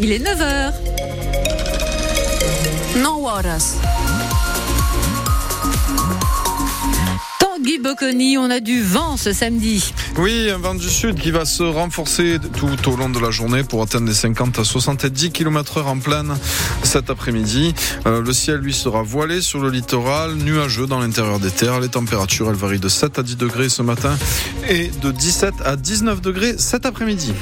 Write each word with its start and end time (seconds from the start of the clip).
Il 0.00 0.12
est 0.12 0.18
9h. 0.18 0.72
No 3.02 3.26
horas. 3.26 3.76
Tanguy 7.38 7.78
Bocconi, 7.78 8.36
on 8.38 8.50
a 8.50 8.60
du 8.60 8.82
vent 8.82 9.16
ce 9.16 9.32
samedi. 9.32 9.92
Oui, 10.18 10.50
un 10.50 10.58
vent 10.58 10.74
du 10.74 10.88
sud 10.88 11.18
qui 11.18 11.30
va 11.30 11.44
se 11.44 11.62
renforcer 11.62 12.38
tout 12.56 12.88
au 12.90 12.96
long 12.96 13.08
de 13.08 13.18
la 13.18 13.30
journée 13.30 13.62
pour 13.62 13.82
atteindre 13.82 14.08
les 14.08 14.14
50 14.14 14.58
à 14.58 14.64
70 14.64 15.30
km 15.30 15.78
heure 15.78 15.88
en 15.88 15.98
pleine 15.98 16.34
cet 16.82 17.10
après-midi. 17.10 17.74
Euh, 18.06 18.20
le 18.20 18.32
ciel, 18.32 18.56
lui, 18.56 18.74
sera 18.74 19.02
voilé 19.02 19.40
sur 19.40 19.60
le 19.60 19.70
littoral, 19.70 20.34
nuageux 20.34 20.86
dans 20.86 21.00
l'intérieur 21.00 21.38
des 21.38 21.50
terres. 21.50 21.80
Les 21.80 21.88
températures, 21.88 22.50
elles 22.50 22.56
varient 22.56 22.80
de 22.80 22.88
7 22.88 23.18
à 23.18 23.22
10 23.22 23.36
degrés 23.36 23.68
ce 23.68 23.82
matin 23.82 24.16
et 24.68 24.90
de 25.02 25.10
17 25.10 25.54
à 25.64 25.76
19 25.76 26.20
degrés 26.20 26.56
cet 26.58 26.86
après-midi. 26.86 27.32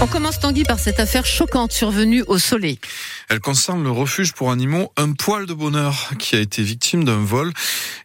On 0.00 0.06
commence 0.06 0.38
Tanguy 0.40 0.64
par 0.64 0.78
cette 0.78 0.98
affaire 1.00 1.26
choquante 1.26 1.72
survenue 1.72 2.22
au 2.26 2.38
Soleil. 2.38 2.78
Elle 3.28 3.40
concerne 3.40 3.82
le 3.82 3.90
refuge 3.90 4.32
pour 4.32 4.50
animaux 4.50 4.92
Un 4.96 5.12
poil 5.12 5.46
de 5.46 5.54
bonheur 5.54 6.12
qui 6.18 6.36
a 6.36 6.40
été 6.40 6.62
victime 6.62 7.04
d'un 7.04 7.22
vol 7.22 7.52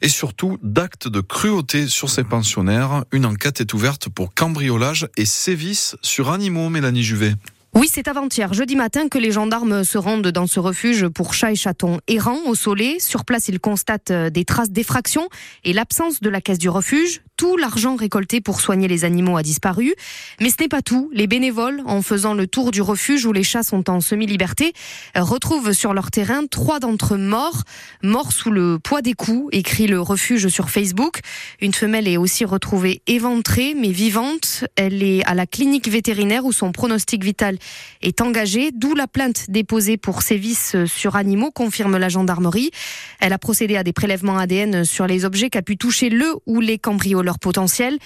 et 0.01 0.09
surtout 0.09 0.57
d'actes 0.61 1.07
de 1.07 1.21
cruauté 1.21 1.87
sur 1.87 2.09
ses 2.09 2.23
pensionnaires. 2.23 3.03
Une 3.11 3.25
enquête 3.25 3.61
est 3.61 3.73
ouverte 3.73 4.09
pour 4.09 4.33
cambriolage 4.33 5.07
et 5.17 5.25
sévices 5.25 5.95
sur 6.01 6.31
animaux, 6.31 6.69
Mélanie 6.69 7.03
Juvet. 7.03 7.33
Oui, 7.73 7.89
c'est 7.93 8.07
avant-hier, 8.07 8.53
jeudi 8.53 8.75
matin, 8.75 9.07
que 9.07 9.19
les 9.19 9.31
gendarmes 9.31 9.83
se 9.83 9.97
rendent 9.97 10.29
dans 10.29 10.47
ce 10.47 10.59
refuge 10.59 11.07
pour 11.09 11.33
chats 11.33 11.51
et 11.51 11.55
chatons 11.55 11.99
errants 12.07 12.39
au 12.47 12.55
Soleil. 12.55 12.99
Sur 12.99 13.23
place, 13.23 13.49
ils 13.49 13.59
constatent 13.59 14.11
des 14.11 14.45
traces 14.45 14.71
d'effraction 14.71 15.29
et 15.63 15.73
l'absence 15.73 16.21
de 16.21 16.29
la 16.29 16.41
caisse 16.41 16.57
du 16.57 16.69
refuge 16.69 17.21
tout 17.37 17.55
l'argent 17.55 17.95
récolté 17.95 18.41
pour 18.41 18.59
soigner 18.59 18.87
les 18.87 19.05
animaux 19.05 19.37
a 19.37 19.43
disparu. 19.43 19.93
Mais 20.41 20.49
ce 20.49 20.55
n'est 20.59 20.67
pas 20.67 20.81
tout. 20.81 21.09
Les 21.13 21.27
bénévoles, 21.27 21.81
en 21.85 22.01
faisant 22.01 22.33
le 22.33 22.47
tour 22.47 22.71
du 22.71 22.81
refuge 22.81 23.25
où 23.25 23.31
les 23.31 23.43
chats 23.43 23.63
sont 23.63 23.89
en 23.89 24.01
semi-liberté, 24.01 24.73
retrouvent 25.15 25.71
sur 25.71 25.93
leur 25.93 26.11
terrain 26.11 26.45
trois 26.47 26.79
d'entre 26.79 27.13
eux 27.13 27.19
morts, 27.19 27.63
morts 28.03 28.33
sous 28.33 28.51
le 28.51 28.79
poids 28.79 29.01
des 29.01 29.13
coups, 29.13 29.49
écrit 29.51 29.87
le 29.87 30.01
refuge 30.01 30.47
sur 30.47 30.69
Facebook. 30.69 31.19
Une 31.61 31.73
femelle 31.73 32.07
est 32.07 32.17
aussi 32.17 32.43
retrouvée 32.43 33.01
éventrée 33.05 33.75
mais 33.75 33.91
vivante. 33.91 34.65
Elle 34.75 35.03
est 35.03 35.23
à 35.25 35.35
la 35.35 35.45
clinique 35.45 35.87
vétérinaire 35.87 36.43
où 36.45 36.51
son 36.51 36.71
pronostic 36.71 37.23
vital 37.23 37.57
est 38.01 38.21
engagé, 38.21 38.71
d'où 38.73 38.95
la 38.95 39.07
plainte 39.07 39.45
déposée 39.49 39.97
pour 39.97 40.23
sévices 40.23 40.75
sur 40.85 41.15
animaux, 41.15 41.51
confirme 41.51 41.97
la 41.97 42.09
gendarmerie. 42.09 42.71
Elle 43.19 43.33
a 43.33 43.37
procédé 43.37 43.77
à 43.77 43.83
des 43.83 43.93
prélèvements 43.93 44.39
ADN 44.39 44.85
sur 44.85 45.05
les 45.05 45.23
objets 45.23 45.51
qu'a 45.51 45.61
pu 45.61 45.77
toucher 45.77 46.09
le 46.09 46.33
ou 46.47 46.59
les 46.61 46.79
cambrioles 46.79 47.26
leur 47.27 47.37
potentiel. 47.37 47.99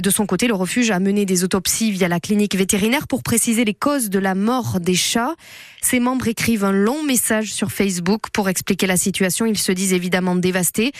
De 0.00 0.08
son 0.08 0.24
côté, 0.24 0.46
le 0.46 0.54
refuge 0.54 0.90
a 0.90 1.00
mené 1.00 1.26
des 1.26 1.44
autopsies 1.44 1.90
via 1.90 2.08
la 2.08 2.20
clinique 2.20 2.56
vétérinaire 2.56 3.06
pour 3.06 3.22
préciser 3.22 3.64
les 3.64 3.74
causes 3.74 4.08
de 4.08 4.18
la 4.18 4.34
mort 4.34 4.80
des 4.80 4.94
chats. 4.94 5.34
Ses 5.82 6.00
membres 6.00 6.28
écrivent 6.28 6.64
un 6.64 6.72
long 6.72 7.02
message 7.02 7.52
sur 7.52 7.70
Facebook 7.70 8.30
pour 8.32 8.48
expliquer 8.48 8.86
la 8.86 8.96
situation. 8.96 9.46
Ils 9.46 9.58
se 9.58 9.72
disent 9.72 9.92
évidemment 9.92 10.36
dévastés. 10.36 10.92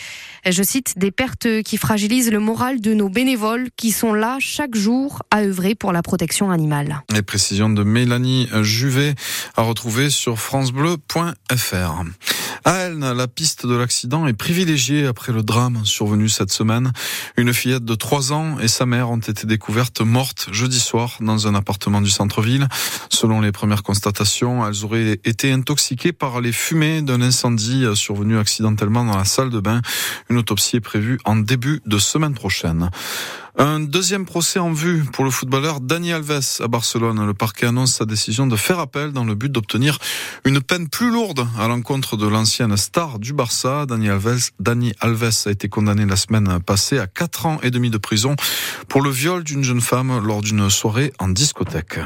Je 0.45 0.63
cite 0.63 0.97
des 0.97 1.11
pertes 1.11 1.63
qui 1.63 1.77
fragilisent 1.77 2.31
le 2.31 2.39
moral 2.39 2.81
de 2.81 2.93
nos 2.93 3.09
bénévoles 3.09 3.69
qui 3.75 3.91
sont 3.91 4.13
là 4.13 4.37
chaque 4.39 4.75
jour 4.75 5.23
à 5.31 5.41
œuvrer 5.41 5.73
pour 5.73 5.91
la 5.91 6.01
protection 6.01 6.51
animale. 6.51 7.01
Les 7.13 7.21
précisions 7.21 7.69
de 7.69 7.83
Mélanie 7.83 8.47
Juvet 8.61 9.15
à 9.55 9.63
retrouver 9.63 10.09
sur 10.09 10.37
francebleu.fr. 10.37 12.03
À 12.65 12.73
Elne, 12.73 13.13
la 13.13 13.27
piste 13.27 13.65
de 13.65 13.75
l'accident 13.75 14.27
est 14.27 14.33
privilégiée 14.33 15.07
après 15.07 15.31
le 15.31 15.43
drame 15.43 15.85
survenu 15.85 16.27
cette 16.27 16.51
semaine. 16.51 16.91
Une 17.37 17.53
fillette 17.53 17.85
de 17.85 17.95
3 17.95 18.33
ans 18.33 18.59
et 18.59 18.67
sa 18.67 18.85
mère 18.85 19.09
ont 19.09 19.17
été 19.17 19.47
découvertes 19.47 20.01
mortes 20.01 20.49
jeudi 20.51 20.79
soir 20.79 21.17
dans 21.21 21.47
un 21.47 21.55
appartement 21.55 22.01
du 22.01 22.09
centre-ville. 22.09 22.67
Selon 23.09 23.39
les 23.41 23.51
premières 23.51 23.83
constatations, 23.83 24.67
elles 24.67 24.83
auraient 24.83 25.19
été 25.23 25.51
intoxiquées 25.51 26.11
par 26.11 26.41
les 26.41 26.51
fumées 26.51 27.01
d'un 27.01 27.21
incendie 27.21 27.85
survenu 27.95 28.37
accidentellement 28.37 29.05
dans 29.05 29.17
la 29.17 29.25
salle 29.25 29.49
de 29.49 29.59
bain. 29.59 29.81
Une 30.29 30.37
autopsie 30.37 30.75
est 30.77 30.81
prévue 30.81 31.17
en 31.25 31.37
début 31.37 31.81
de 31.85 31.97
semaine 31.97 32.33
prochaine. 32.33 32.89
Un 33.57 33.79
deuxième 33.79 34.25
procès 34.25 34.59
en 34.59 34.71
vue 34.71 35.03
pour 35.11 35.25
le 35.25 35.31
footballeur 35.31 35.81
Dani 35.81 36.13
Alves 36.13 36.59
à 36.59 36.67
Barcelone. 36.67 37.25
Le 37.25 37.33
parquet 37.33 37.65
annonce 37.65 37.95
sa 37.95 38.05
décision 38.05 38.47
de 38.47 38.55
faire 38.55 38.79
appel 38.79 39.11
dans 39.11 39.25
le 39.25 39.35
but 39.35 39.51
d'obtenir 39.51 39.97
une 40.45 40.61
peine 40.61 40.87
plus 40.87 41.09
lourde 41.09 41.47
à 41.57 41.67
l'encontre 41.67 42.15
de 42.15 42.27
l'ancienne 42.27 42.77
star 42.77 43.19
du 43.19 43.33
Barça. 43.33 43.85
Dani 43.87 44.09
Alves, 44.09 44.51
Dani 44.59 44.93
Alves 44.99 45.47
a 45.47 45.49
été 45.49 45.67
condamné 45.67 46.05
la 46.05 46.15
semaine 46.15 46.59
passée 46.65 46.99
à 46.99 47.07
4 47.07 47.45
ans 47.47 47.59
et 47.63 47.71
demi 47.71 47.89
de 47.89 47.97
prison 47.97 48.35
pour 48.87 49.01
le 49.01 49.09
viol 49.09 49.43
d'une 49.43 49.63
jeune 49.63 49.81
femme 49.81 50.19
lors 50.23 50.41
d'une 50.41 50.69
soirée 50.69 51.11
en 51.19 51.27
discothèque. 51.27 51.99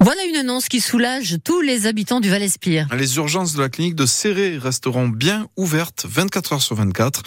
Voilà 0.00 0.22
une 0.24 0.36
annonce 0.36 0.68
qui 0.68 0.80
soulage 0.80 1.38
tous 1.44 1.60
les 1.60 1.86
habitants 1.86 2.20
du 2.20 2.30
Val-Espire. 2.30 2.86
Les 2.96 3.16
urgences 3.16 3.54
de 3.54 3.60
la 3.60 3.68
clinique 3.68 3.94
de 3.94 4.06
Serré 4.06 4.58
resteront 4.58 5.08
bien 5.08 5.48
ouvertes 5.56 6.06
24 6.08 6.52
heures 6.52 6.62
sur 6.62 6.76
24. 6.76 7.22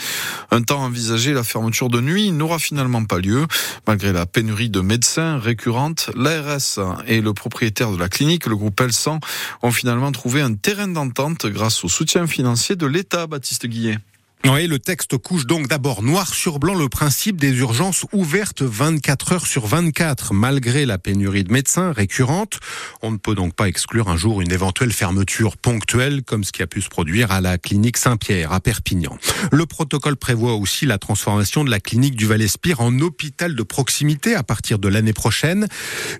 Un 0.51 0.61
temps 0.61 0.83
envisagé, 0.83 1.33
la 1.33 1.43
fermeture 1.43 1.89
de 1.89 1.99
nuit 2.01 2.31
n'aura 2.31 2.59
finalement 2.59 3.03
pas 3.03 3.19
lieu. 3.19 3.47
Malgré 3.87 4.13
la 4.13 4.25
pénurie 4.25 4.69
de 4.69 4.81
médecins 4.81 5.37
récurrente, 5.37 6.09
l'ARS 6.15 6.79
et 7.07 7.21
le 7.21 7.33
propriétaire 7.33 7.91
de 7.91 7.97
la 7.97 8.09
clinique, 8.09 8.45
le 8.45 8.55
groupe 8.55 8.79
Elsan, 8.79 9.19
ont 9.61 9.71
finalement 9.71 10.11
trouvé 10.11 10.41
un 10.41 10.53
terrain 10.53 10.87
d'entente 10.87 11.45
grâce 11.47 11.83
au 11.83 11.89
soutien 11.89 12.27
financier 12.27 12.75
de 12.75 12.85
l'État, 12.85 13.27
Baptiste 13.27 13.67
Guillet. 13.67 13.97
Oui, 14.45 14.67
le 14.67 14.77
texte 14.77 15.17
couche 15.17 15.45
donc 15.45 15.69
d'abord 15.69 16.03
noir 16.03 16.33
sur 16.33 16.59
blanc 16.59 16.75
le 16.75 16.89
principe 16.89 17.39
des 17.39 17.53
urgences 17.59 18.05
ouvertes 18.11 18.61
24 18.61 19.31
heures 19.31 19.47
sur 19.47 19.65
24. 19.67 20.33
Malgré 20.33 20.85
la 20.85 20.97
pénurie 20.97 21.45
de 21.45 21.51
médecins 21.53 21.93
récurrente, 21.93 22.59
on 23.01 23.11
ne 23.11 23.17
peut 23.17 23.35
donc 23.35 23.55
pas 23.55 23.69
exclure 23.69 24.09
un 24.09 24.17
jour 24.17 24.41
une 24.41 24.51
éventuelle 24.51 24.91
fermeture 24.91 25.55
ponctuelle 25.55 26.23
comme 26.23 26.43
ce 26.43 26.51
qui 26.51 26.61
a 26.61 26.67
pu 26.67 26.81
se 26.81 26.89
produire 26.89 27.31
à 27.31 27.39
la 27.39 27.57
clinique 27.57 27.95
Saint-Pierre 27.95 28.51
à 28.51 28.59
Perpignan. 28.59 29.17
Le 29.53 29.65
protocole 29.65 30.17
prévoit 30.17 30.55
aussi 30.55 30.85
la 30.85 30.97
transformation 30.97 31.63
de 31.63 31.69
la 31.69 31.79
clinique 31.79 32.17
du 32.17 32.25
Val-Espire 32.25 32.81
en 32.81 32.99
hôpital 32.99 33.55
de 33.55 33.63
proximité 33.63 34.35
à 34.35 34.43
partir 34.43 34.77
de 34.77 34.89
l'année 34.89 35.13
prochaine. 35.13 35.69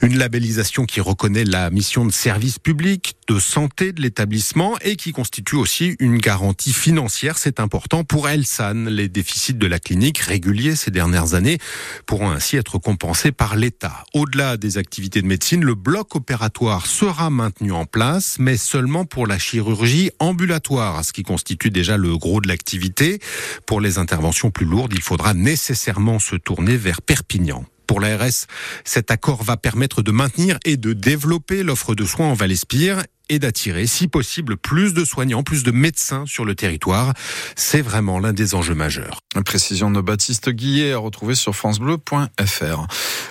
Une 0.01 0.17
labellisation 0.17 0.85
qui 0.85 1.01
reconnaît 1.01 1.43
la 1.43 1.69
mission 1.71 2.05
de 2.05 2.11
service 2.13 2.57
public, 2.57 3.17
de 3.27 3.37
santé 3.37 3.91
de 3.91 4.01
l'établissement 4.01 4.77
et 4.79 4.95
qui 4.95 5.11
constitue 5.11 5.55
aussi 5.55 5.97
une 5.99 6.19
garantie 6.19 6.71
financière. 6.71 7.37
C'est 7.37 7.59
important 7.59 8.05
Elsan, 8.21 8.85
les 8.85 9.09
déficits 9.09 9.55
de 9.55 9.65
la 9.65 9.79
clinique 9.79 10.19
réguliers 10.19 10.75
ces 10.75 10.91
dernières 10.91 11.33
années 11.33 11.57
pourront 12.05 12.29
ainsi 12.29 12.57
être 12.57 12.77
compensés 12.77 13.31
par 13.31 13.55
l'État. 13.55 14.05
Au-delà 14.13 14.55
des 14.57 14.77
activités 14.77 15.21
de 15.21 15.27
médecine, 15.27 15.63
le 15.63 15.73
bloc 15.73 16.15
opératoire 16.15 16.85
sera 16.85 17.29
maintenu 17.29 17.71
en 17.71 17.85
place, 17.85 18.37
mais 18.39 18.55
seulement 18.55 19.05
pour 19.05 19.25
la 19.25 19.39
chirurgie 19.39 20.11
ambulatoire, 20.19 21.03
ce 21.03 21.11
qui 21.11 21.23
constitue 21.23 21.71
déjà 21.71 21.97
le 21.97 22.15
gros 22.17 22.39
de 22.39 22.47
l'activité. 22.47 23.19
Pour 23.65 23.81
les 23.81 23.97
interventions 23.97 24.51
plus 24.51 24.65
lourdes, 24.65 24.93
il 24.93 25.01
faudra 25.01 25.33
nécessairement 25.33 26.19
se 26.19 26.35
tourner 26.35 26.77
vers 26.77 27.01
Perpignan. 27.01 27.65
Pour 27.87 27.99
l'ARS, 27.99 28.47
cet 28.85 29.11
accord 29.11 29.43
va 29.43 29.57
permettre 29.57 30.01
de 30.01 30.11
maintenir 30.11 30.57
et 30.65 30.77
de 30.77 30.93
développer 30.93 31.63
l'offre 31.63 31.95
de 31.95 32.05
soins 32.05 32.27
en 32.27 32.33
Val-Espire 32.33 33.03
et 33.33 33.39
d'attirer, 33.39 33.87
si 33.87 34.07
possible, 34.07 34.57
plus 34.57 34.93
de 34.93 35.03
soignants, 35.03 35.43
plus 35.43 35.63
de 35.63 35.71
médecins 35.71 36.23
sur 36.27 36.45
le 36.45 36.55
territoire. 36.55 37.13
C'est 37.55 37.81
vraiment 37.81 38.19
l'un 38.19 38.33
des 38.33 38.55
enjeux 38.55 38.75
majeurs. 38.75 39.19
précision 39.45 39.91
de 39.91 40.01
Baptiste 40.01 40.49
Guillet 40.49 40.93
à 40.93 40.97
retrouver 40.97 41.35
sur 41.35 41.55
francebleu.fr. 41.55 42.87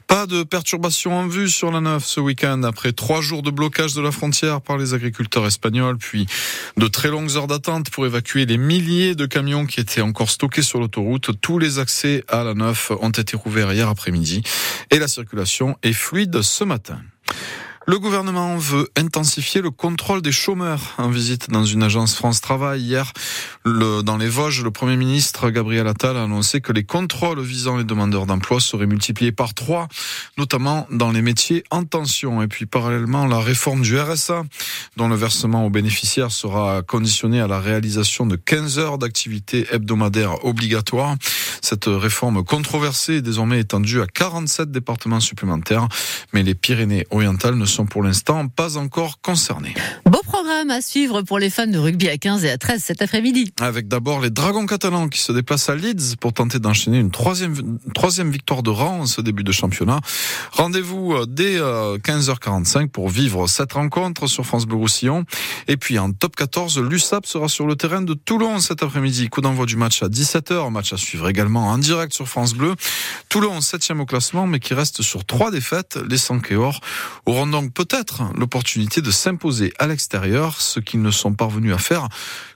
Pas 0.07 0.27
de 0.27 0.43
perturbations 0.43 1.19
en 1.19 1.27
vue 1.27 1.49
sur 1.49 1.71
la 1.71 1.81
9 1.81 2.05
ce 2.05 2.21
week-end 2.21 2.62
après 2.65 2.93
trois 2.93 3.21
jours 3.21 3.43
de 3.43 3.51
blocage 3.51 3.95
de 3.95 4.03
la 4.03 4.11
frontière 4.11 4.61
par 4.61 4.77
les 4.77 4.95
agriculteurs 4.95 5.47
espagnols, 5.47 5.99
puis 5.99 6.27
de 6.77 6.89
très 6.89 7.09
longues 7.09 7.37
heures 7.37 7.47
d'attente 7.47 7.91
pour 7.91 8.05
évacuer 8.05 8.45
les 8.47 8.59
milliers 8.59 9.15
de 9.15 9.27
camions 9.27 9.67
qui 9.67 9.81
étaient 9.81 10.01
encore 10.01 10.31
stockés 10.31 10.62
sur 10.62 10.81
l'autoroute. 10.81 11.31
Tous 11.41 11.59
les 11.59 11.79
accès 11.79 12.25
à 12.29 12.45
la 12.45 12.55
9 12.55 12.93
ont 13.01 13.11
été 13.11 13.37
rouverts 13.37 13.73
hier 13.73 13.89
après-midi 13.89 14.43
et 14.91 14.99
la 14.99 15.09
circulation 15.09 15.77
est 15.83 15.93
fluide 15.93 16.43
ce 16.43 16.65
matin. 16.65 17.01
Le 17.84 17.98
gouvernement 17.98 18.56
veut 18.59 18.88
intensifier 18.97 19.60
le 19.60 19.72
contrôle 19.72 20.23
des 20.23 20.31
chômeurs. 20.31 20.94
En 20.99 21.08
visite 21.08 21.50
dans 21.50 21.64
une 21.64 21.82
agence 21.82 22.14
France 22.14 22.40
Travail 22.40 22.81
hier, 22.81 23.12
dans 23.64 24.17
les 24.17 24.29
Vosges, 24.29 24.62
le 24.62 24.70
Premier 24.70 24.96
ministre 24.96 25.50
Gabriel 25.50 25.88
Attal 25.88 26.17
a 26.17 26.23
annoncé 26.23 26.61
que 26.61 26.73
les 26.73 26.84
contrôles 26.84 27.40
visant 27.40 27.76
les 27.76 27.82
demandeurs 27.82 28.26
d'emploi 28.26 28.61
seraient 28.61 28.87
multipliés 28.87 29.32
par 29.32 29.52
trois, 29.55 29.88
notamment 30.38 30.87
dans 30.93 31.11
les 31.11 31.23
métiers 31.23 31.64
en 31.70 31.82
tension. 31.82 32.40
Et 32.40 32.46
puis 32.46 32.67
parallèlement, 32.67 33.26
la 33.26 33.40
réforme 33.40 33.82
du 33.82 33.99
RSA 33.99 34.44
dont 34.96 35.08
le 35.08 35.17
versement 35.17 35.67
aux 35.67 35.70
bénéficiaires 35.70 36.31
sera 36.31 36.82
conditionné 36.82 37.40
à 37.40 37.49
la 37.49 37.58
réalisation 37.58 38.26
de 38.26 38.37
15 38.37 38.78
heures 38.78 38.99
d'activité 38.99 39.67
hebdomadaire 39.73 40.44
obligatoire. 40.44 41.17
Cette 41.61 41.87
réforme 41.87 42.44
controversée 42.44 43.17
est 43.17 43.23
désormais 43.23 43.58
étendue 43.58 44.00
à 44.00 44.06
47 44.06 44.70
départements 44.70 45.20
supplémentaires, 45.20 45.88
mais 46.32 46.44
les 46.44 46.55
Pyrénées-Orientales 46.55 47.56
ne 47.56 47.67
sont 47.73 47.87
pour 47.87 48.03
l'instant 48.03 48.49
pas 48.49 48.77
encore 48.77 49.21
concernées. 49.21 49.75
Beau 50.05 50.21
programme 50.25 50.71
à 50.71 50.81
suivre 50.81 51.23
pour 51.23 51.39
les 51.39 51.51
fans 51.51 51.67
de 51.67 51.79
rugby 51.79 52.09
à 52.09 52.19
15 52.19 52.45
et 52.45 52.51
à 52.51 52.59
13 52.59 52.83
cet 52.83 53.03
après-midi. 53.03 53.53
Avec 53.61 53.89
d'abord 53.89 54.21
les 54.21 54.31
Dragons 54.31 54.67
catalans 54.67 55.09
qui 55.09 55.21
se 55.21 55.33
déplacent 55.33 55.69
à 55.69 55.75
Leeds 55.75 56.17
pour 56.21 56.33
tenter 56.33 56.59
d'enchaîner 56.59 56.99
une 56.99 57.11
troisième, 57.11 57.79
troisième 57.95 58.31
victoire 58.31 58.63
de 58.63 58.71
rang 58.71 59.01
en 59.01 59.07
ce 59.07 59.21
début 59.21 59.45
de 59.45 59.53
championnat. 59.53 60.01
Rendez-vous 60.53 61.15
euh, 61.15 61.27
dès 61.27 61.59
15h45 61.59 62.83
euh, 62.85 62.87
pour 62.89 63.09
vivre 63.09 63.47
cette 63.47 63.73
rencontre 63.73 64.27
sur 64.27 64.45
France 64.45 64.67
Bleu 64.67 64.77
Roussillon. 64.77 65.25
Et 65.69 65.77
puis 65.77 65.99
en 65.99 66.13
top 66.13 66.37
14, 66.37 66.81
l'USAP 66.81 67.27
sera 67.27 67.49
sur 67.49 67.67
le 67.67 67.77
terrain 67.77 68.03
de 68.03 68.15
Toulon 68.15 68.59
cet 68.59 68.83
après-midi. 68.83 69.29
Coup 69.29 69.41
d'envoi 69.41 69.67
du 69.67 69.77
match 69.77 70.03
à 70.03 70.09
17h. 70.09 70.71
Match 70.71 70.93
à 70.93 70.97
suivre 70.97 71.29
également 71.29 71.69
en 71.69 71.79
direct 71.79 72.13
sur 72.13 72.29
France 72.29 72.55
Bleu. 72.55 72.75
Toulon 73.29 73.61
7 73.61 73.93
au 73.99 74.07
classement 74.07 74.47
mais 74.47 74.61
qui 74.61 74.75
reste 74.75 75.03
sur 75.03 75.25
trois 75.25 75.51
défaites. 75.51 75.99
Les 76.09 76.19
Sankéors 76.19 76.81
auront 77.27 77.47
donc 77.47 77.62
peut-être 77.70 78.23
l'opportunité 78.37 79.00
de 79.00 79.11
s'imposer 79.11 79.73
à 79.79 79.87
l'extérieur, 79.87 80.61
ce 80.61 80.81
qu'ils 80.81 81.03
ne 81.03 81.11
sont 81.11 81.32
parvenus 81.35 81.75
à 81.75 81.79
faire 81.79 82.09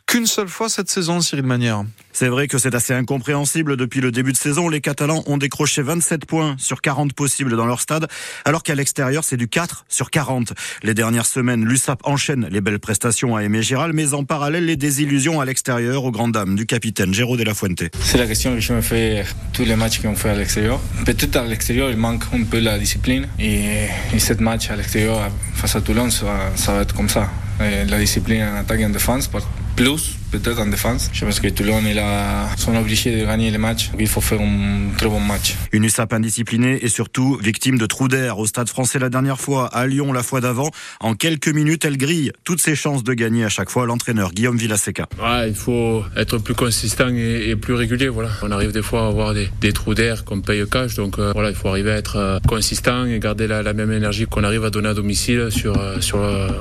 qu'une 0.07 0.27
seule 0.27 0.49
fois 0.49 0.69
cette 0.69 0.89
saison, 0.89 1.21
Cyril 1.21 1.45
Manière. 1.45 1.85
C'est 2.13 2.29
vrai 2.29 2.47
que 2.47 2.59
c'est 2.59 2.75
assez 2.75 2.95
incompréhensible. 2.95 3.77
Depuis 3.77 4.01
le 4.01 4.13
début 4.13 4.33
de 4.33 4.37
saison, 4.37 4.69
les 4.69 4.81
Catalans 4.81 5.23
ont 5.27 5.37
décroché 5.37 5.83
27 5.83 6.25
points 6.25 6.55
sur 6.59 6.81
40 6.81 7.13
possibles 7.13 7.57
dans 7.57 7.67
leur 7.67 7.81
stade, 7.81 8.07
alors 8.45 8.63
qu'à 8.63 8.75
l'extérieur, 8.75 9.25
c'est 9.25 9.37
du 9.37 9.49
4 9.49 9.85
sur 9.89 10.11
40. 10.11 10.53
Les 10.85 10.95
dernières 10.95 11.27
semaines, 11.27 11.65
l'USAP 11.65 12.01
enchaîne 12.05 12.49
les 12.51 12.61
belles 12.61 12.79
prestations 12.79 13.37
à 13.37 13.43
Aimé 13.43 13.63
Giral, 13.63 13.93
mais 13.93 14.15
en 14.15 14.25
parallèle, 14.25 14.65
les 14.65 14.77
désillusions 14.77 15.41
à 15.41 15.45
l'extérieur 15.45 16.05
aux 16.05 16.13
grandes 16.13 16.33
dames 16.33 16.55
du 16.55 16.67
capitaine 16.67 17.13
Géraud 17.13 17.37
de 17.37 17.43
la 17.43 17.55
Fuente. 17.55 17.83
C'est 18.01 18.19
la 18.19 18.27
question 18.27 18.55
que 18.55 18.61
je 18.61 18.73
me 18.73 18.81
fais 18.81 19.25
tous 19.53 19.65
les 19.65 19.77
matchs 19.77 20.01
qu'on 20.01 20.15
fait 20.15 20.31
à 20.31 20.35
l'extérieur. 20.37 20.81
Peut-être 21.05 21.37
à 21.37 21.45
l'extérieur, 21.45 21.91
il 21.91 21.97
manque 21.97 22.23
un 22.33 22.45
peu 22.45 22.61
la 22.61 22.79
discipline. 22.79 23.27
Et, 23.41 23.89
et 24.15 24.19
cette 24.19 24.41
match 24.41 24.71
à 24.71 24.77
l'extérieur 24.77 25.31
face 25.55 25.75
à 25.75 25.81
Toulon, 25.81 26.11
ça, 26.11 26.53
ça 26.55 26.75
va 26.75 26.83
être 26.83 26.95
comme 26.95 27.09
ça. 27.09 27.29
la 27.59 27.99
discipline 27.99 28.43
en 28.45 28.57
attaque 28.57 28.81
et 28.81 28.87
en 28.87 28.91
défense 28.91 29.29
plus 29.77 30.17
peut-être 30.31 30.61
en 30.61 30.67
défense. 30.67 31.11
Je 31.13 31.25
pense 31.25 31.41
que 31.41 31.49
Toulon 31.49 31.85
est 31.87 31.95
là, 31.95 32.49
sont 32.57 32.75
obligés 32.77 33.21
de 33.21 33.25
gagner 33.25 33.51
les 33.51 33.59
matchs. 33.59 33.91
Il 33.99 34.09
faut 34.09 34.21
faire 34.21 34.41
un 34.41 34.91
très 34.97 35.09
bon 35.09 35.21
match. 35.21 35.55
Une 35.73 35.85
USAP 35.85 36.13
indisciplinée 36.13 36.79
et 36.83 36.89
surtout 36.89 37.39
victime 37.43 37.79
de 37.79 37.87
trous 37.87 38.09
d'air 38.09 38.39
au 38.39 38.47
stade 38.47 38.69
français 38.69 38.99
la 38.99 39.09
dernière 39.09 39.41
fois, 39.41 39.67
à 39.67 39.87
Lyon 39.87 40.13
la 40.13 40.23
fois 40.23 40.41
d'avant. 40.41 40.71
En 41.01 41.15
quelques 41.15 41.49
minutes, 41.49 41.85
elle 41.85 41.97
grille 41.97 42.33
toutes 42.45 42.61
ses 42.61 42.75
chances 42.75 43.05
de 43.05 43.15
gagner 43.15 43.45
à 43.45 43.49
chaque 43.49 43.71
fois 43.71 43.87
l'entraîneur 43.87 44.33
Guillaume 44.33 44.57
Villaseca. 44.57 45.07
Ouais, 45.23 45.49
il 45.49 45.55
faut 45.55 46.05
être 46.17 46.39
plus 46.39 46.55
consistant 46.55 47.09
et, 47.09 47.57
plus 47.57 47.75
régulier. 47.75 48.09
Voilà. 48.09 48.31
On 48.43 48.51
arrive 48.51 48.73
des 48.73 48.83
fois 48.83 49.05
à 49.05 49.09
avoir 49.09 49.35
des, 49.35 49.73
trous 49.73 49.95
d'air 49.95 50.25
qu'on 50.25 50.41
paye 50.41 50.65
cash. 50.67 50.95
Donc 50.95 51.19
euh, 51.19 51.33
voilà, 51.33 51.51
il 51.51 51.57
faut 51.57 51.69
arriver 51.69 51.93
à 51.93 51.97
être 51.97 52.17
euh, 52.17 52.39
consistant 52.47 53.07
et 53.07 53.19
garder 53.19 53.47
la, 53.47 53.73
même 53.73 53.93
énergie 53.93 54.27
qu'on 54.27 54.45
arrive 54.45 54.65
à 54.65 54.71
donner 54.71 54.89
à 54.89 54.95
domicile 54.95 55.49
sur, 55.51 55.79
euh, 55.79 56.01
sur 56.01 56.19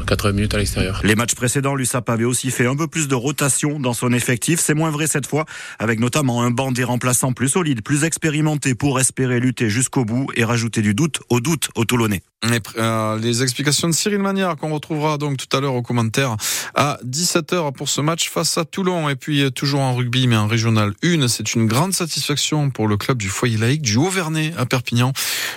80 0.07 0.33
minutes 0.33 0.53
à 0.53 0.57
l'extérieur. 0.57 1.01
Les 1.03 1.15
matchs 1.15 1.35
précédents, 1.35 1.75
l'USAP 1.75 2.09
avait 2.09 2.25
aussi 2.25 2.51
fait 2.51 2.65
un 2.65 2.75
peu 2.75 2.87
plus 2.87 3.07
de 3.07 3.15
rotation 3.15 3.54
dans 3.63 3.93
son 3.93 4.11
effectif. 4.13 4.59
C'est 4.59 4.73
moins 4.73 4.91
vrai 4.91 5.07
cette 5.07 5.27
fois, 5.27 5.45
avec 5.79 5.99
notamment 5.99 6.43
un 6.43 6.51
banc 6.51 6.71
des 6.71 6.83
remplaçants 6.83 7.33
plus 7.33 7.49
solide, 7.49 7.81
plus 7.81 8.03
expérimenté 8.03 8.75
pour 8.75 8.99
espérer 8.99 9.39
lutter 9.39 9.69
jusqu'au 9.69 10.05
bout 10.05 10.27
et 10.35 10.43
rajouter 10.43 10.81
du 10.81 10.93
doute 10.93 11.21
au 11.29 11.39
doute 11.39 11.69
au 11.75 11.85
Toulonnais. 11.85 12.21
Euh, 12.77 13.17
les 13.19 13.43
explications 13.43 13.87
de 13.87 13.93
Cyril 13.93 14.19
Magnard 14.19 14.55
qu'on 14.55 14.73
retrouvera 14.73 15.17
donc 15.17 15.37
tout 15.37 15.57
à 15.57 15.59
l'heure 15.59 15.73
au 15.73 15.81
commentaire 15.81 16.35
à 16.75 16.99
17h 17.05 17.73
pour 17.73 17.89
ce 17.89 18.01
match 18.01 18.29
face 18.29 18.57
à 18.57 18.65
Toulon. 18.65 19.09
Et 19.09 19.15
puis 19.15 19.41
euh, 19.41 19.49
toujours 19.49 19.81
en 19.81 19.95
rugby 19.95 20.27
mais 20.27 20.35
en 20.35 20.47
régional 20.47 20.93
1 21.03 21.27
c'est 21.27 21.55
une 21.55 21.67
grande 21.67 21.93
satisfaction 21.93 22.69
pour 22.69 22.87
le 22.87 22.97
club 22.97 23.17
du 23.17 23.29
foyer 23.29 23.57
laïque 23.57 23.81
du 23.81 23.97
Haut-Vernay 23.97 24.53
à 24.57 24.65
Perpignan. 24.65 25.11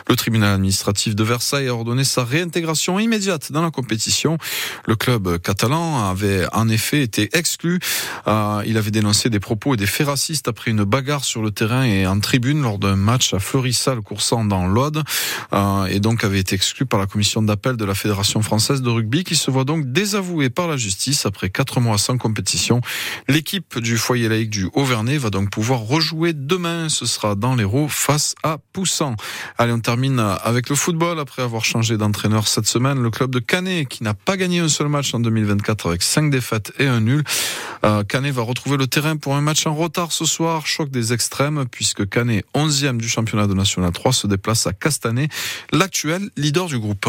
Le 0.09 0.17
tribunal 0.17 0.55
administratif 0.55 1.15
de 1.15 1.23
Versailles 1.25 1.69
a 1.69 1.75
ordonné 1.75 2.05
sa 2.05 2.25
réintégration 2.25 2.99
immédiate 2.99 3.53
dans 3.53 3.63
la 3.63 3.71
compétition. 3.71 4.39
Le 4.87 4.97
club 4.97 5.39
catalan 5.39 6.09
avait 6.09 6.47
en 6.53 6.69
effet 6.69 7.03
été 7.03 7.29
exclu. 7.33 7.81
Euh, 8.27 8.63
il 8.67 8.77
avait 8.79 8.91
dénoncé 8.91 9.31
des 9.31 9.41
propos 9.41 9.75
et 9.75 9.77
des 9.77 9.87
faits 9.87 10.07
racistes 10.07 10.49
après 10.49 10.71
une 10.71 10.85
bagarre 10.85 11.25
sur 11.25 11.43
le 11.43 11.51
terrain 11.51 11.85
et 11.85 12.07
en 12.07 12.19
tribune 12.21 12.63
lors 12.63 12.79
d'un 12.79 12.97
match 12.97 13.35
à 13.35 13.39
Fleurissal 13.39 14.01
coursant 14.01 14.45
dans 14.45 14.67
l'Aude. 14.67 15.03
Et 15.91 16.01
donc 16.01 16.25
avait 16.25 16.41
été 16.41 16.55
exclu 16.55 16.78
par 16.85 16.99
la 16.99 17.07
commission 17.07 17.43
d'appel 17.43 17.77
de 17.77 17.85
la 17.85 17.95
Fédération 17.95 18.43
française 18.43 18.83
de 18.83 18.91
rugby 18.91 19.25
qui 19.25 19.37
se 19.37 19.51
voit 19.51 19.65
donc 19.65 19.93
désavouée 19.93 20.51
par 20.51 20.69
la 20.69 20.77
justice 20.77 21.27
après 21.27 21.51
quatre 21.51 21.81
mois 21.81 21.99
sans 21.99 22.19
compétition. 22.19 22.81
L'équipe 23.29 23.79
du 23.79 23.97
foyer 23.97 24.29
laïque 24.29 24.51
du 24.51 24.69
Haut-Vernay 24.73 25.19
va 25.19 25.31
donc 25.31 25.51
pouvoir 25.51 25.81
rejouer 25.81 26.33
demain. 26.33 26.89
Ce 26.89 27.07
sera 27.07 27.35
dans 27.35 27.55
l'Hérault 27.55 27.89
face 27.89 28.35
à 28.43 28.59
Poussan. 28.73 29.17
Allez, 29.57 29.73
on 29.73 29.81
termine 29.81 30.19
avec 30.19 30.69
le 30.69 30.77
football 30.77 31.19
après 31.19 31.43
avoir 31.43 31.65
changé 31.65 31.97
d'entraîneur 31.97 32.49
cette 32.49 32.67
semaine. 32.67 33.03
Le 33.03 33.11
club 33.11 33.31
de 33.31 33.39
Canet 33.39 33.89
qui 33.89 34.03
n'a 34.03 34.15
pas 34.15 34.37
gagné 34.37 34.61
un 34.61 34.69
seul 34.69 34.89
match 34.89 35.15
en 35.15 35.21
2024 35.21 35.89
avec 35.89 36.03
cinq 36.03 36.31
défaites 36.31 36.73
et 36.79 36.87
un 36.87 37.01
nul. 37.01 37.25
Euh, 37.85 38.03
Canet 38.05 38.33
va 38.33 38.43
retrouver 38.43 38.77
le 38.77 38.87
terrain 38.87 39.17
pour 39.17 39.37
un 39.37 39.41
match 39.41 39.67
en 39.67 39.75
retard 39.75 40.13
ce 40.13 40.25
soir. 40.25 40.67
Choc 40.67 40.91
des 40.91 41.13
extrêmes 41.13 41.67
puisque 41.71 42.09
Canet, 42.09 42.45
11e 42.55 42.99
du 42.99 43.09
championnat 43.09 43.47
de 43.47 43.55
National 43.55 43.93
3, 43.93 44.13
se 44.13 44.27
déplace 44.27 44.67
à 44.67 44.73
Castanet, 44.73 45.29
l'actuel 45.73 46.31
du 46.67 46.79
groupe. 46.79 47.07